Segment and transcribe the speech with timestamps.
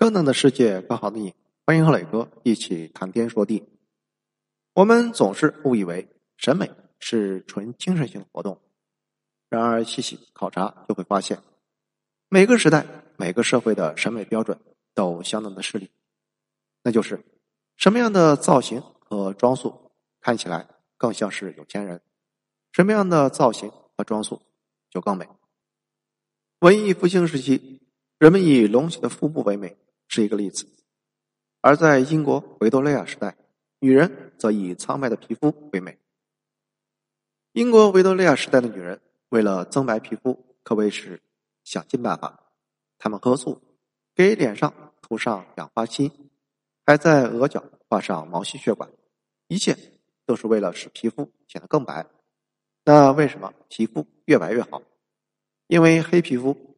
[0.00, 1.34] 更冷的世界，更好的你，
[1.66, 3.62] 欢迎和磊哥一起谈天说地。
[4.72, 8.58] 我们总是误以为审美是纯精神性的活动，
[9.50, 11.42] 然而细细考察就会发现，
[12.30, 12.86] 每个时代、
[13.18, 14.58] 每个社会的审美标准
[14.94, 15.90] 都相当的势利，
[16.82, 17.22] 那就是
[17.76, 19.92] 什么样的造型和装束
[20.22, 22.00] 看起来更像是有钱人，
[22.72, 24.40] 什么样的造型和装束
[24.88, 25.28] 就更美。
[26.60, 27.82] 文艺复兴时期，
[28.16, 29.76] 人们以隆起的腹部为美。
[30.12, 30.66] 是一个例子，
[31.60, 33.36] 而在英国维多利亚时代，
[33.78, 35.96] 女人则以苍白的皮肤为美。
[37.52, 41.22] 英国维多利亚时代的女人为了增白皮肤，可谓是
[41.62, 42.52] 想尽办法。
[42.98, 43.62] 她们喝醋，
[44.12, 46.10] 给脸上涂上氧化锌，
[46.84, 48.90] 还在额角画上毛细血管，
[49.46, 49.78] 一切
[50.26, 52.04] 都是为了使皮肤显得更白。
[52.84, 54.82] 那为什么皮肤越白越好？
[55.68, 56.76] 因为黑皮肤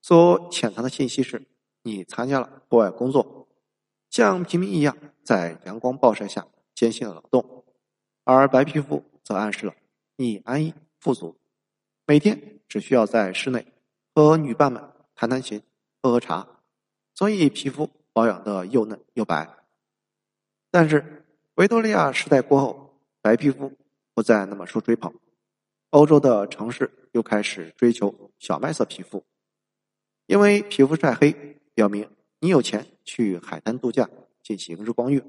[0.00, 1.42] 所潜藏的信息是。
[1.88, 3.48] 你参加了户外工作，
[4.10, 7.64] 像平民一样在阳光暴晒下艰辛的劳动，
[8.24, 9.74] 而白皮肤则暗示了
[10.16, 11.40] 你安逸富足，
[12.06, 13.64] 每天只需要在室内
[14.14, 15.62] 和女伴们谈谈心、
[16.02, 16.46] 喝喝茶，
[17.14, 19.48] 所以皮肤保养的又嫩又白。
[20.70, 23.72] 但是维多利亚时代过后，白皮肤
[24.12, 25.14] 不再那么受追捧，
[25.88, 29.24] 欧洲的城市又开始追求小麦色皮肤，
[30.26, 31.57] 因为皮肤晒黑。
[31.78, 34.10] 表明你有钱去海滩度假
[34.42, 35.22] 进行日光浴，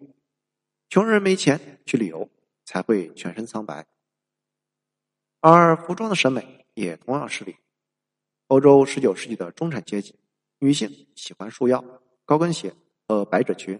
[0.89, 2.27] 穷人没钱去旅游
[2.65, 3.85] 才会全身苍白。
[5.41, 7.55] 而服装的审美也同样势利。
[8.47, 10.15] 欧洲十九世纪的中产阶级
[10.57, 11.85] 女性喜欢束腰、
[12.25, 12.73] 高跟鞋
[13.07, 13.79] 和百褶裙，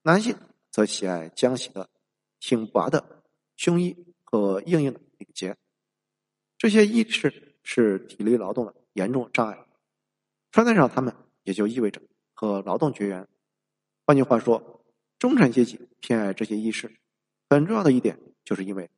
[0.00, 0.34] 男性
[0.70, 1.90] 则喜爱浆洗的、
[2.40, 3.22] 挺拔的
[3.58, 5.54] 胸衣和硬硬的领结。
[6.56, 9.66] 这些衣饰是体力劳动的严重障碍，
[10.50, 11.14] 穿戴上它们。
[11.44, 12.02] 也就意味着
[12.34, 13.26] 和劳动绝缘。
[14.04, 14.84] 换句话说，
[15.18, 16.98] 中产阶级偏爱这些衣饰，
[17.48, 18.90] 很重要的一点就是因为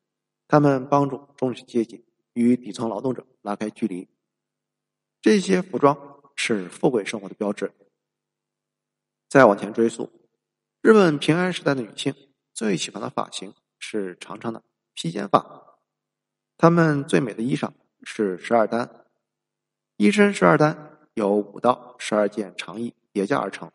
[0.49, 4.09] 他们帮助中产阶级与底层劳动者拉开距离。
[5.21, 7.73] 这些服装是富贵生活的标志。
[9.29, 10.11] 再往前追溯，
[10.81, 12.15] 日本平安时代的女性
[12.55, 14.62] 最喜欢的发型是长长的
[14.95, 15.79] 披肩发，
[16.56, 19.05] 她们最美的衣裳是十二单，
[19.97, 20.96] 一身十二单。
[21.16, 23.72] 由五到十二件长衣叠加而成，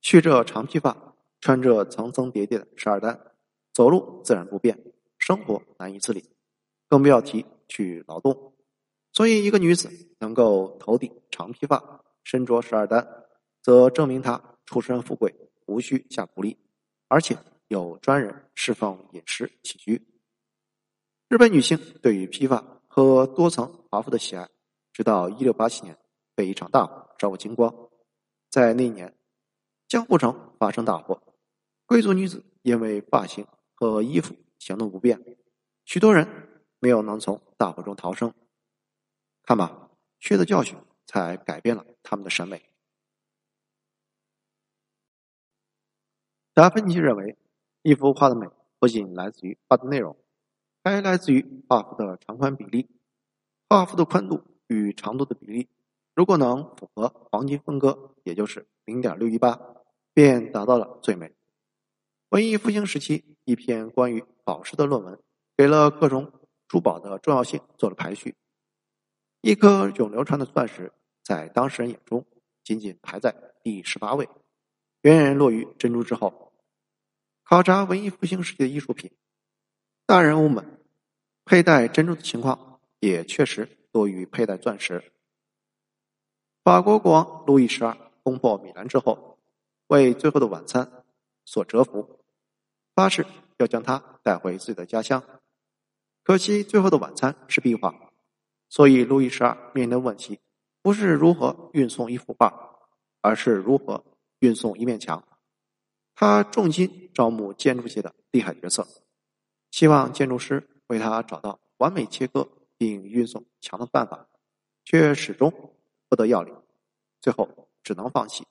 [0.00, 3.34] 蓄着长披发，穿着层层叠叠的十二单，
[3.74, 4.82] 走路自然不便，
[5.18, 6.30] 生活难以自理，
[6.88, 8.54] 更不要提去劳动。
[9.12, 13.06] 所以，一个女子能够头顶长披发，身着十二单，
[13.60, 15.34] 则证明她出身富贵，
[15.66, 16.56] 无需下苦力，
[17.08, 17.36] 而且
[17.68, 20.06] 有专人侍奉饮食起居。
[21.28, 24.48] 日本女性对于披发和多层华服的喜爱，
[24.94, 25.94] 直到一六八七年。
[26.36, 27.74] 被一场大火烧个精光。
[28.48, 29.12] 在那年，
[29.88, 31.20] 江户城发生大火，
[31.84, 35.20] 贵族女子因为发型和衣服行动不便，
[35.84, 38.32] 许多人没有能从大火中逃生。
[39.42, 42.70] 看吧，血的教训才改变了他们的审美。
[46.52, 47.36] 达芬奇认为，
[47.82, 48.46] 一幅画的美
[48.78, 50.16] 不仅来自于画的内容，
[50.82, 52.88] 还来自于画幅的长宽比例，
[53.68, 55.68] 画幅的宽度与长度的比例。
[56.16, 59.60] 如果能符合黄金分割，也就是零点六一八，
[60.14, 61.34] 便达到了最美。
[62.30, 65.22] 文艺复兴时期，一篇关于宝石的论文，
[65.58, 66.32] 给了各种
[66.66, 68.34] 珠宝的重要性做了排序。
[69.42, 70.90] 一颗永流传的钻石，
[71.22, 72.24] 在当事人眼中
[72.64, 74.26] 仅仅排在第十八位，
[75.02, 76.50] 远远落于珍珠之后。
[77.44, 79.10] 考察文艺复兴时期的艺术品，
[80.06, 80.80] 大人物们
[81.44, 85.12] 佩戴珍珠的情况，也确实多于佩戴钻石。
[86.66, 89.38] 法国国王路易十二攻破米兰之后，
[89.86, 90.84] 为《最后的晚餐》
[91.44, 92.18] 所折服，
[92.92, 93.24] 发誓
[93.58, 95.22] 要将它带回自己的家乡。
[96.24, 97.94] 可惜，《最后的晚餐》是壁画，
[98.68, 100.40] 所以路易十二面临的问题
[100.82, 102.52] 不是如何运送一幅画，
[103.20, 104.04] 而是如何
[104.40, 105.22] 运送一面墙。
[106.16, 108.84] 他重金招募建筑界的厉害角色，
[109.70, 114.26] 希望建筑师为他找到完美切割并运送墙的办法，
[114.84, 115.54] 却始终。
[116.08, 116.54] 不得要领，
[117.20, 117.48] 最后
[117.82, 118.46] 只能放弃。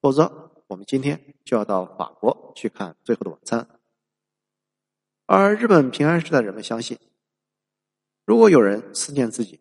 [0.00, 3.60] 否则，我们今天就要到法国去看《最后的晚餐》。
[5.26, 6.98] 而日本平安时代人们相信，
[8.24, 9.60] 如果有人思念自己，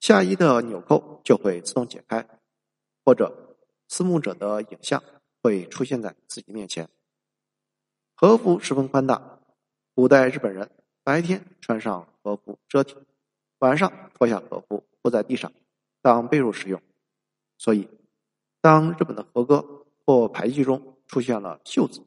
[0.00, 2.28] 下衣的纽扣就会自动解开，
[3.04, 3.56] 或者
[3.88, 5.02] 思慕者的影像
[5.42, 6.88] 会出现在自己面前。
[8.14, 9.40] 和服十分宽大，
[9.94, 10.70] 古代日本人
[11.02, 12.96] 白天穿上和服遮体，
[13.60, 15.50] 晚上脱下和服铺在地上。
[16.06, 16.80] 当被褥使用，
[17.58, 17.88] 所以
[18.60, 22.00] 当日本的和歌或排句中出现了“袖子，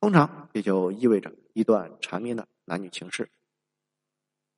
[0.00, 3.30] 通常也就意味着一段缠绵的男女情事。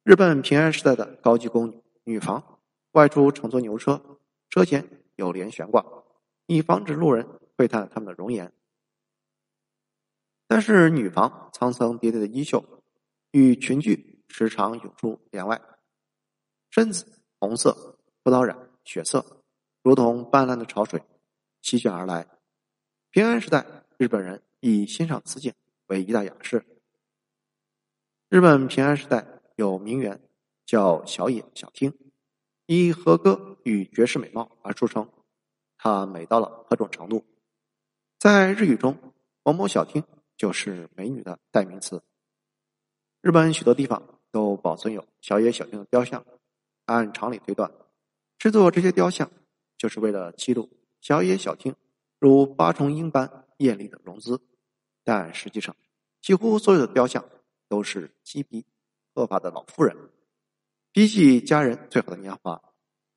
[0.02, 2.58] 日本平安时代的高级宫女房
[2.92, 4.00] 外出乘坐牛车，
[4.48, 5.84] 车前有帘悬挂，
[6.46, 8.50] 以防止路人窥探他们的容颜。
[10.46, 12.64] 但是女房层层叠叠的衣袖
[13.32, 15.60] 与裙裾时常涌出帘外，
[16.70, 17.04] 身子
[17.38, 17.97] 红色、
[18.28, 19.25] 葡萄染、血色，
[19.82, 21.02] 如同斑斓的潮水
[21.62, 22.28] 席卷而来。
[23.08, 23.64] 平安时代，
[23.96, 25.54] 日本人以欣赏此景
[25.86, 26.62] 为一大雅事。
[28.28, 29.26] 日本平安时代
[29.56, 30.20] 有名媛
[30.66, 31.90] 叫小野小町，
[32.66, 35.08] 以和歌与绝世美貌而著称。
[35.78, 37.25] 她美到了何种程度？
[38.19, 38.94] 在日语中，
[39.42, 40.04] 某某小町。
[40.36, 42.00] 就是美女的代名词。
[43.22, 46.25] 日本许多地方都保存有小野小町的雕像。
[46.84, 47.72] 按常理推断，
[48.38, 49.31] 制作这些雕像
[49.76, 50.70] 就是为了记录
[51.00, 51.75] 小野小町
[52.19, 54.40] 如八重樱般艳丽的容姿。
[55.02, 55.75] 但实际上，
[56.20, 57.29] 几乎所有的雕像
[57.69, 58.64] 都是鸡皮
[59.14, 59.96] 鹤发的老妇人。
[60.93, 62.62] 比起家人最好的年华，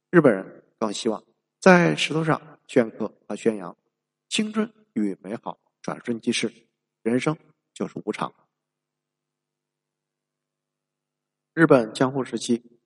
[0.10, 1.24] 日本人更希望
[1.60, 3.76] 在石头上镌刻和宣扬
[4.30, 6.52] 青春与美好转瞬即逝。
[7.02, 7.38] 人生
[7.74, 8.34] 就是无常。
[11.54, 12.80] 日本江户时期，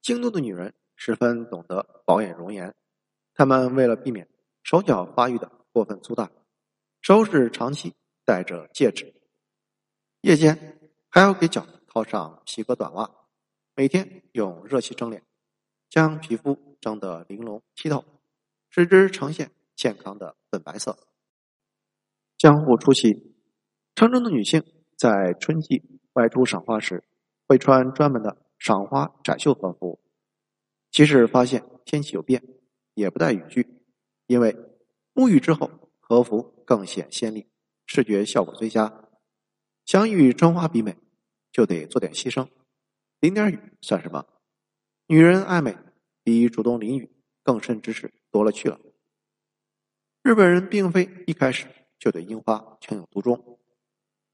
[0.00, 2.74] 京都的女人十分懂得保养容颜。
[3.34, 4.28] 她们为了避免
[4.64, 6.32] 手脚发育的过分粗大，
[7.00, 7.94] 手指长期
[8.24, 9.14] 戴着戒指，
[10.22, 13.08] 夜间还要给脚套上皮革短袜，
[13.76, 15.22] 每天用热气蒸脸，
[15.88, 18.04] 将皮肤蒸得玲珑剔透，
[18.70, 20.98] 使之呈现健康的粉白色。
[22.36, 23.36] 江户初期。
[23.94, 24.62] 城中的女性
[24.98, 25.82] 在春季
[26.12, 27.02] 外出赏花时，
[27.48, 29.98] 会穿专门的赏花窄袖和服。
[30.90, 32.42] 即使发现天气有变，
[32.94, 33.82] 也不带雨具，
[34.26, 34.56] 因为
[35.14, 37.46] 沐浴之后和服更显鲜丽，
[37.86, 39.04] 视觉效果最佳。
[39.84, 40.96] 想与春花比美，
[41.52, 42.48] 就得做点牺牲，
[43.20, 44.26] 淋点雨算什么？
[45.06, 45.76] 女人爱美
[46.24, 47.08] 比主动淋雨
[47.42, 48.80] 更甚之事多了去了。
[50.22, 51.68] 日本人并非一开始
[52.00, 53.60] 就对樱花情有独钟。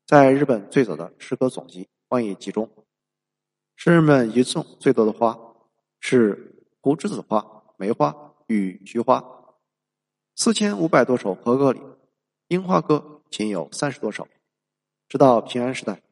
[0.07, 2.71] 在日本最早的诗歌总集《荒野集》中，
[3.77, 5.39] 诗人们吟诵最多的花
[6.05, 9.25] 是胡栀子花、梅花与菊花。
[10.35, 11.81] 四千五百多首和歌里，
[12.49, 14.27] 樱花歌仅有三十多首。
[15.09, 16.03] 直到平安时代，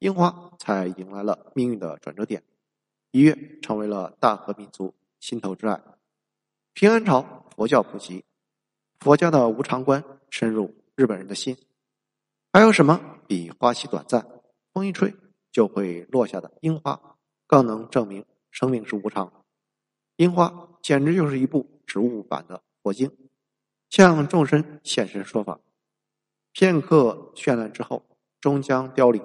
[0.00, 2.42] 樱花才迎来了命运的转折点，
[3.12, 5.80] 一跃成为了大和民族心头之爱。
[6.72, 8.24] 平安朝，佛教普及，
[8.98, 11.56] 佛教的无常观深入日本人的心。
[12.52, 14.26] 还有什么比花期短暂、
[14.72, 15.14] 风一吹
[15.52, 17.16] 就会落下的樱花
[17.46, 18.24] 更能证明
[18.56, 19.30] 生命是无常？
[20.16, 23.14] 樱花简直就是一部植物版的佛经，
[23.90, 25.60] 向众生现身说法。
[26.52, 28.02] 片刻绚烂之后，
[28.40, 29.22] 终将凋零。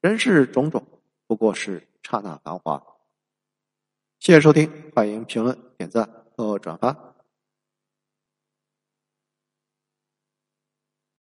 [0.00, 2.82] 人世种种，不过是刹那繁华。
[4.20, 7.13] 谢谢收听，欢迎评论、点赞和转发。